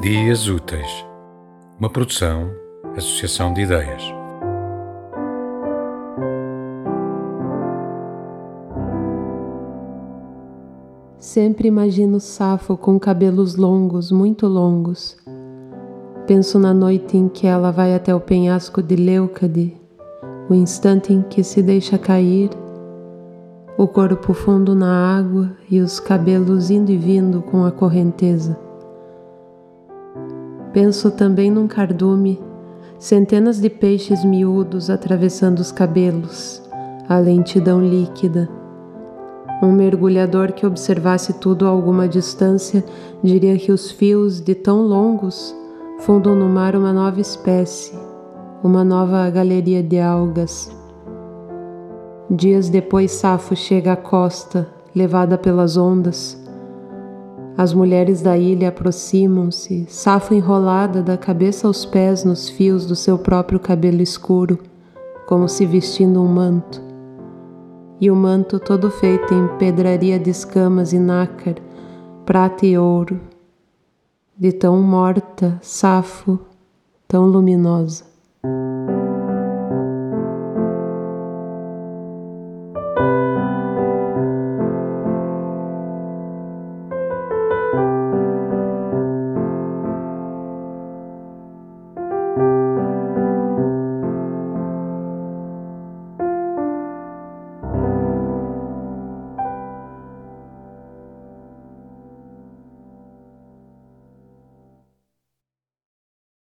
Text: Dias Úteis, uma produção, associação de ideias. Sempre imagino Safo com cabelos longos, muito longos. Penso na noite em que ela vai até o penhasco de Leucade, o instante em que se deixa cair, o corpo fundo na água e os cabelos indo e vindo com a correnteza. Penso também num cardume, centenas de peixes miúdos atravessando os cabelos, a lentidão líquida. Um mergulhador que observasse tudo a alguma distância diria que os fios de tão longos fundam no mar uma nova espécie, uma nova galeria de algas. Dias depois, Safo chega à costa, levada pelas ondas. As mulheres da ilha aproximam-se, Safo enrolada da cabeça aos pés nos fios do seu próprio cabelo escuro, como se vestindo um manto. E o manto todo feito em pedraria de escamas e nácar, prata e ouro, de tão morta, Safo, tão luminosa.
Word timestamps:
Dias 0.00 0.48
Úteis, 0.48 1.04
uma 1.78 1.90
produção, 1.90 2.50
associação 2.96 3.52
de 3.52 3.60
ideias. 3.60 4.02
Sempre 11.18 11.68
imagino 11.68 12.18
Safo 12.18 12.78
com 12.78 12.98
cabelos 12.98 13.56
longos, 13.56 14.10
muito 14.10 14.46
longos. 14.46 15.18
Penso 16.26 16.58
na 16.58 16.72
noite 16.72 17.18
em 17.18 17.28
que 17.28 17.46
ela 17.46 17.70
vai 17.70 17.94
até 17.94 18.14
o 18.14 18.20
penhasco 18.20 18.82
de 18.82 18.96
Leucade, 18.96 19.76
o 20.48 20.54
instante 20.54 21.12
em 21.12 21.20
que 21.20 21.44
se 21.44 21.60
deixa 21.60 21.98
cair, 21.98 22.48
o 23.76 23.86
corpo 23.86 24.32
fundo 24.32 24.74
na 24.74 25.18
água 25.18 25.54
e 25.70 25.78
os 25.78 26.00
cabelos 26.00 26.70
indo 26.70 26.90
e 26.90 26.96
vindo 26.96 27.42
com 27.42 27.66
a 27.66 27.70
correnteza. 27.70 28.69
Penso 30.72 31.10
também 31.10 31.50
num 31.50 31.66
cardume, 31.66 32.40
centenas 32.98 33.60
de 33.60 33.68
peixes 33.68 34.24
miúdos 34.24 34.88
atravessando 34.88 35.58
os 35.58 35.72
cabelos, 35.72 36.62
a 37.08 37.18
lentidão 37.18 37.80
líquida. 37.80 38.48
Um 39.62 39.72
mergulhador 39.72 40.52
que 40.52 40.64
observasse 40.64 41.34
tudo 41.34 41.66
a 41.66 41.68
alguma 41.68 42.08
distância 42.08 42.84
diria 43.22 43.58
que 43.58 43.72
os 43.72 43.90
fios 43.90 44.40
de 44.40 44.54
tão 44.54 44.82
longos 44.82 45.54
fundam 45.98 46.34
no 46.34 46.48
mar 46.48 46.74
uma 46.76 46.92
nova 46.92 47.20
espécie, 47.20 47.92
uma 48.62 48.84
nova 48.84 49.28
galeria 49.28 49.82
de 49.82 49.98
algas. 49.98 50.70
Dias 52.30 52.68
depois, 52.68 53.10
Safo 53.10 53.56
chega 53.56 53.92
à 53.92 53.96
costa, 53.96 54.68
levada 54.94 55.36
pelas 55.36 55.76
ondas. 55.76 56.39
As 57.60 57.74
mulheres 57.74 58.22
da 58.22 58.38
ilha 58.38 58.70
aproximam-se, 58.70 59.84
Safo 59.86 60.32
enrolada 60.32 61.02
da 61.02 61.18
cabeça 61.18 61.66
aos 61.66 61.84
pés 61.84 62.24
nos 62.24 62.48
fios 62.48 62.86
do 62.86 62.96
seu 62.96 63.18
próprio 63.18 63.60
cabelo 63.60 64.00
escuro, 64.00 64.58
como 65.26 65.46
se 65.46 65.66
vestindo 65.66 66.22
um 66.22 66.26
manto. 66.26 66.80
E 68.00 68.10
o 68.10 68.16
manto 68.16 68.58
todo 68.58 68.90
feito 68.90 69.34
em 69.34 69.46
pedraria 69.58 70.18
de 70.18 70.30
escamas 70.30 70.94
e 70.94 70.98
nácar, 70.98 71.56
prata 72.24 72.64
e 72.64 72.78
ouro, 72.78 73.20
de 74.38 74.52
tão 74.52 74.80
morta, 74.80 75.58
Safo, 75.60 76.38
tão 77.06 77.26
luminosa. 77.26 78.06